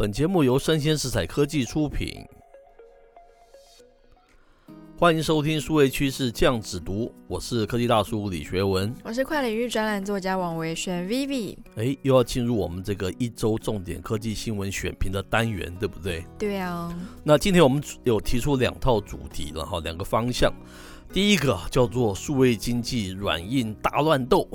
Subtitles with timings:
[0.00, 2.24] 本节目由生鲜食材科技出品，
[4.98, 11.54] 欢迎收听数位趋势酱子读，我是科技大叔李学文，我是跨领域专栏作家王维轩 Vivi。
[11.76, 16.24] 哎，又要进入我们这个一周重点科技新闻选评的单元，对不对？
[16.38, 16.98] 对啊。
[17.22, 20.50] 那今天我们有提出两套主题然后，两个方向。
[21.12, 24.48] 第一个叫做数位经济软硬大乱斗，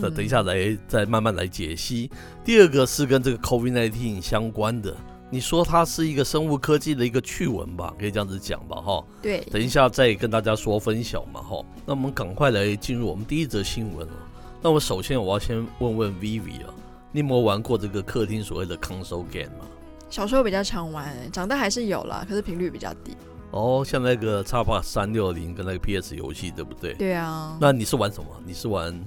[0.00, 2.10] 那 等一下来再慢慢来解析。
[2.44, 4.96] 第二个是跟这个 COVID-19 相关的，
[5.30, 9.04] 你说它是一个生物科技的一个趣闻吧，可以这样子讲吧，哈。
[9.22, 9.40] 对。
[9.50, 11.64] 等一下再跟大家说分享嘛，哈。
[11.86, 14.12] 那我们赶快来进入我们第一则新闻了。
[14.60, 16.74] 那我首先我要先问问 Vivi 啊，
[17.12, 19.64] 你有没有玩过这个客厅所谓的 console game 吗？
[20.10, 23.16] 小时候比较常玩，长大还是有啦，可是频率比较低。
[23.50, 26.94] 哦，像那个 Xbox 三六零跟那个 PS 游戏，对不对？
[26.94, 27.56] 对啊。
[27.60, 28.28] 那你是玩什么？
[28.44, 28.98] 你是玩？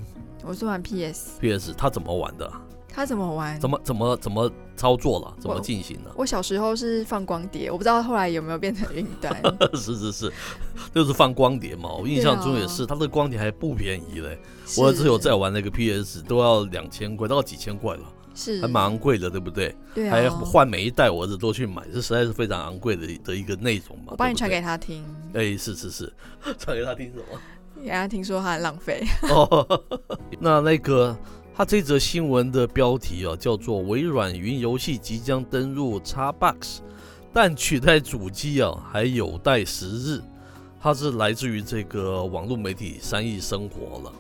[0.44, 1.40] 我是玩 PS。
[1.40, 2.52] PS，它怎么玩的？
[2.90, 3.60] 它怎么玩？
[3.60, 5.34] 怎么怎么怎么操作了？
[5.40, 6.12] 怎么进行的？
[6.16, 9.36] 我小时候是放光碟，我不知道后来有没有变成云端。
[9.74, 10.34] 是是是，
[10.94, 11.90] 就是放光碟嘛。
[11.94, 14.38] 我印象中也是，它的光碟还不便宜嘞。
[14.78, 18.04] 我只有在玩那个 PS，都要两千块，都要几千块了。
[18.36, 19.76] 是，还蛮昂贵的，对不对？
[19.94, 24.06] 对啊，还换每一代，我儿子都去买，这实在是非常昂贵的的一个内容嘛。
[24.08, 25.04] 我帮你传给他听。
[25.34, 26.14] 哎，是是是，
[26.58, 27.40] 传给他听什么？
[27.84, 29.04] 给他听说他很浪费。
[29.30, 29.82] 哦，
[30.40, 31.18] 那那个
[31.56, 36.80] 他这则新闻的标题啊，叫做“微软云游戏即将登入 Xbox，
[37.34, 40.22] 但取代主机啊还有待时日”。
[40.80, 44.12] 它是来自于这个网络媒体三亿生活了。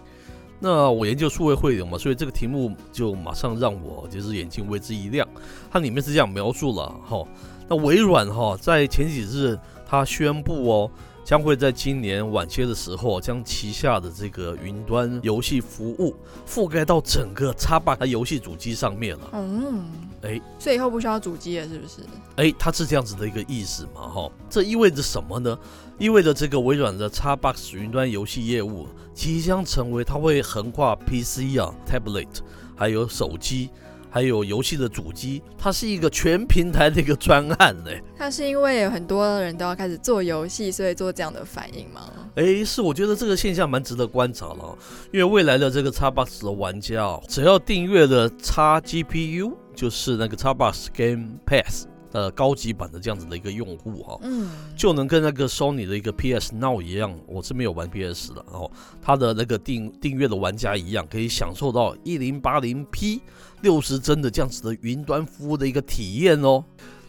[0.66, 5.28] 那我研究数位汇流嘛，所以这个题目就马上让我就是眼睛为之一亮。
[5.70, 7.22] 它里面是这样描述了哈，
[7.68, 10.92] 那微软哈在前几日它宣布哦，
[11.24, 16.16] 将会在今年晚些的时候将旗下的这个云端游戏服务
[16.48, 19.30] 覆盖到整个 Xbox 游戏主机上面了。
[19.34, 19.86] 嗯，
[20.22, 22.02] 哎，所以以后不需要主机了，是不是？
[22.36, 25.58] 哎，它是这样子的一个意思嘛哈，这意味着什么呢？
[25.98, 32.40] 意味着这个微软的 Xbox 云端游戏业务即将成为它会横跨 PC 啊、Tablet，
[32.76, 33.70] 还有手机，
[34.14, 37.90] 还有游戏的主机，它是一个全平台的一个专案呢。
[38.16, 42.02] 它是因为有很多人都要开始做游戏，所以做这样的反应吗？
[42.36, 44.78] 哎，是，我觉得这个现象蛮值得观察了，
[45.12, 51.88] 因为未来的这个 Xbox 的玩家只要订阅了 XGPU，就是那个 Xbox Game Pass。
[52.14, 63.20] 呃，高级版的这样子的一个用户哈，嗯，就能跟那个 Sony 的一个 PS Now 一样，我是没有玩 PS 的，然后他的那个订订阅的玩家一样，可以享受到一零八零 P
[63.62, 66.64] 六十帧的这样子的云端服务的一个体验哦。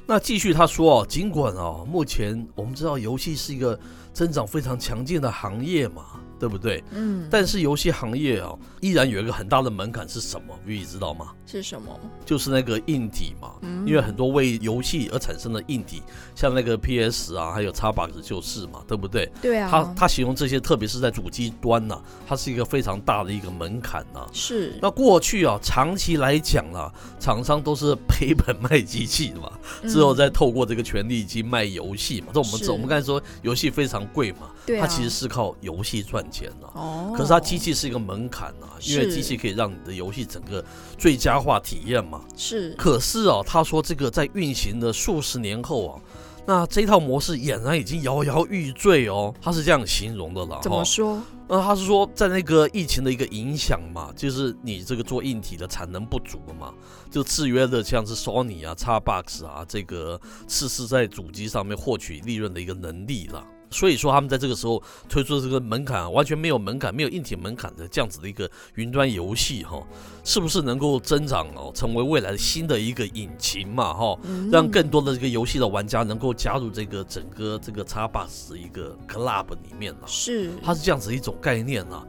[0.07, 3.79] 那继续他说啊，尽管啊，目前我们知道游戏是一个
[4.13, 6.21] 增长非常强劲的行业嘛。
[6.39, 6.83] 对不对？
[6.91, 10.55] 嗯，但是游戏行业啊，依然有一个很大的门槛是什么？
[10.65, 11.33] 你知道吗？
[11.47, 11.99] 是什么？
[12.25, 13.53] 就是那个硬体嘛。
[13.63, 16.03] 嗯，因为很多为游戏而产生的硬体，
[16.35, 19.31] 像那个 PS 啊，还有 Xbox 就是嘛，对不对？
[19.41, 19.69] 对啊。
[19.71, 24.27] 他他形容这些，特别是在主机端呢，啊，它是一个非常大的一个门槛呐，啊。
[24.33, 24.79] 是。
[24.81, 29.53] 那过去啊，长期来讲啊，厂商都是赔本卖机器的嘛，
[29.89, 32.29] 之后再透过这个权利金卖游戏嘛。
[32.33, 40.65] 这，嗯，我们知，我们刚才说游戏非常贵嘛，对，啊，它其实是靠游戏赚钱的哦，可是它机器是一个门槛啊，因为机器可以让你的游戏整个
[40.99, 42.23] 最佳化体验嘛。
[42.37, 46.01] 是，可是啊，他说这个在运行的数十年后啊，
[46.47, 49.35] 那这套模式俨然已经摇摇欲坠哦。
[49.41, 50.59] 他是这样形容的了。
[50.63, 51.23] 怎么说？
[51.47, 56.73] 那他是说在那个疫情的一个影响嘛，就是你这个做硬体的产能不足了嘛，
[57.11, 63.45] 就制约了像是 Sony 啊、Xbox 啊这个次世在主机上面获取利润的一个能力了。
[63.75, 69.85] 所以说，他们在这个时候推出这个门槛完全没有门槛、没有硬体门槛的这样子的一个云端游戏，哈，
[70.23, 74.17] 是不是能够增长哦，成为未来新的一个引擎嘛，哈，
[74.53, 80.07] 让更多的这个游戏的玩家能够加入这个整个这个 Xbox 的一个 club 里面呢？
[80.07, 82.07] 是，它是这样子一种概念啊。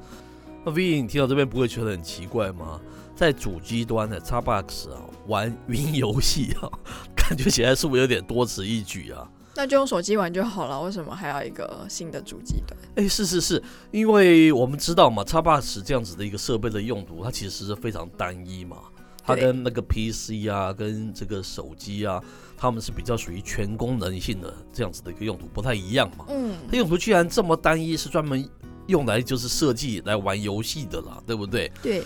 [0.63, 2.79] 那 V，你听到这边不会觉得很奇怪吗？
[3.15, 6.69] 在主机端的 Xbox 啊，玩云游戏啊，
[7.15, 9.25] 感觉起来是不是有点多此一举啊？
[9.55, 12.77] 那就用手机玩就好了，为什么还要一个新的主机端？
[12.95, 18.77] 哎，是是是，因为我们知道嘛叉 box 这样子的一个设备的用途，它其实是非常单一嘛。
[19.23, 22.21] 它跟那个 PC 啊，跟这个手机啊，
[22.55, 26.25] 它们是比较属于全功能性的这样子的一个用途，不太一样嘛。
[26.29, 28.47] 嗯，它用途居然这么单一，是专门
[28.85, 31.71] 用来就是设计来玩游戏的啦，对不对？
[31.81, 32.03] 对。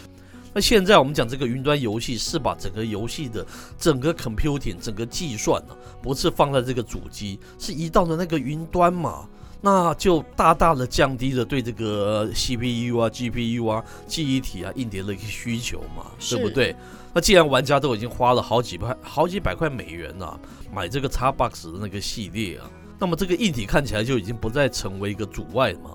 [0.53, 3.45] 那现在我们讲这个云端游戏，是把整个游戏的
[3.77, 9.27] 整个 computing 整个计算呢，不是放在这个主机，是移到了那个云端嘛，
[9.61, 16.75] 那就大大的降低了对这个 CPU 啊、GPU 啊、记忆体啊、硬碟的一个需求嘛，对不对？
[17.13, 20.39] 那既然玩家都已经花了好几块、好几百块美元呐、啊，
[20.73, 22.69] 买这个 Xbox 的那个系列啊，
[22.99, 25.91] 那么这个硬体看起来就已经不再成为一个阻碍嘛。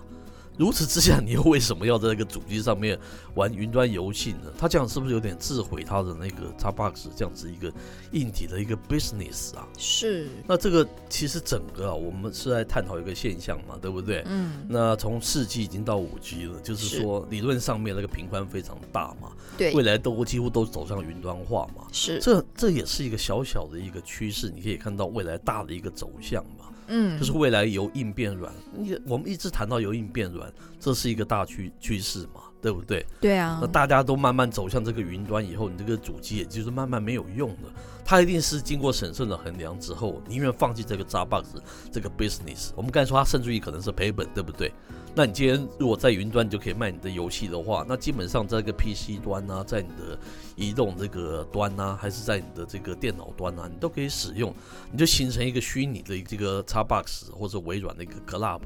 [0.56, 2.98] 如此之下，你又为什么要在这个主机上面
[3.34, 4.52] 玩云端游戏呢？
[4.56, 7.72] 他这样是不是有点自毁他的那个 Xbox 这样子一个
[8.12, 9.66] 硬体的一个 business 啊？
[9.76, 10.28] 是。
[10.46, 14.22] 那这个其实整个啊，我们是在探讨一个现象嘛，对不对？
[14.26, 14.64] 嗯。
[14.68, 21.86] 那从四 G 已经到五 G 了，就是说理论上面那个频宽非常大嘛，对，未来都几乎都走向云端化嘛。
[21.90, 22.20] 是。
[22.20, 26.66] 这这也是一个小小的一个趋势，你可以看到未来大的一个走向嘛。
[26.86, 33.04] 嗯，就是未来由硬变软，你我们一直谈到由硬变软，这是一个大趋趋势嘛，对不对？
[33.20, 37.72] 对啊，那大家都慢慢走向这个云端以后，你这个主机也就是慢慢没有用了，
[38.04, 41.56] 它一定是经过审慎的衡量之后，宁愿放弃这个扎 box
[41.90, 42.70] 这个 business。
[42.74, 44.72] 我们刚才说它甚至于可能是赔本，对不对？
[45.16, 50.18] 那你今天如果在云端就可以卖你的游戏的话，那基本上在这个 PC 端啊，在你的
[50.56, 54.52] 移动这个端啊，还是在你的这个电脑端啊，你都可以使用，
[54.90, 58.62] 你就形成一个虚拟的这个 Xbox 或者微软的一个 Club，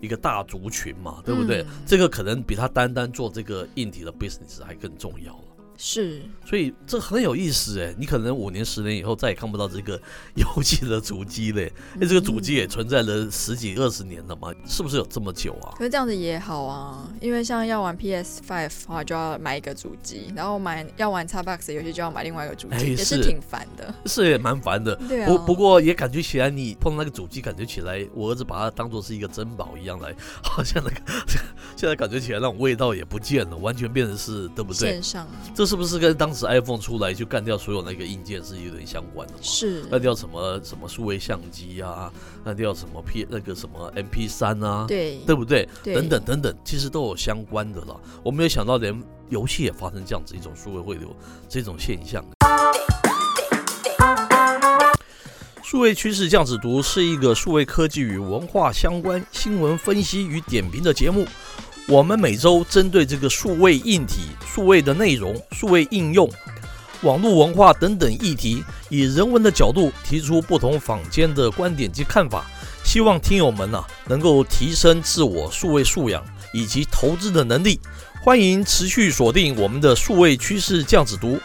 [0.00, 1.62] 一个大族群嘛，对不对？
[1.62, 5.38] 嗯、这个可能比他单单做这个硬体的 business 还更重要。
[5.76, 10.00] 是，所以这很有意思哎，你可能五年、十年以后再也看不到这个
[10.36, 11.72] 游戏的主机嘞。
[11.98, 15.74] 那这个主机也存在了十几二十年了嘛，是不是有这么久啊？
[15.76, 23.92] 可是这样子也好啊，因为像要玩 PS Five 的话，就要买一个主机，然后买要玩 Xbox 的游戏就要买另外一个主机，也是挺烦的。
[24.06, 24.94] 是也蛮烦的。
[25.08, 25.26] 对啊。
[25.26, 30.96] 不不过也感觉起来，你碰到那个主机，感觉起来，我儿子把它当做是一个珍宝一样来，好像那个
[31.76, 34.92] 现在感觉起来那种味道也不见了，完全变成是，对不对？
[34.92, 35.26] 线上。
[35.62, 39.38] 这是不是跟当时 iPhone 出来就干掉所有那个硬件是有点相关的嘛？
[39.42, 42.12] 是干掉什么什么数位相机啊，
[42.44, 45.68] 干掉什么 P 那个什么 MP 三啊，对对不对？
[45.80, 47.96] 对等等等等，其实都有相关的了。
[48.24, 48.92] 我没有想到连
[49.28, 51.14] 游戏也发生这样子一种数位汇流
[51.48, 52.24] 这种现象。
[55.62, 61.24] 数位趋势酱子读是一个数位科技与文化相关新闻分析与点评的节目。
[61.88, 66.30] 我们每周针对这个数位硬体、数位的内容、数位应用、
[67.02, 72.46] 网络文化等等议题，以人文的角度提出不同坊间的观点及看法，
[72.84, 76.24] 希望听友们啊能够提升自我数位素养
[76.54, 77.80] 以及投资的能力。
[78.22, 81.40] 欢迎持续锁定我们的数位趋势酱子读。